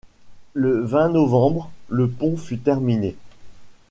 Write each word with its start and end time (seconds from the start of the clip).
Le 0.55 0.79
vingt 0.79 1.09
novembre, 1.09 1.69
le 1.87 2.09
pont 2.09 2.35
fut 2.35 2.57
terminé. 2.57 3.15